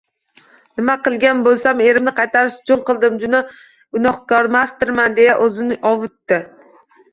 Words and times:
Nima 0.79 0.93
qilgan 1.07 1.43
bo`lsam, 1.47 1.83
erimni 1.87 2.13
qaytarish 2.21 2.57
uchun 2.65 2.81
qildim, 2.89 3.21
juda 3.25 3.43
gunohkormasdirman 3.99 5.21
deya 5.23 5.39
o`zini 5.47 5.81
ovutdi 5.95 6.45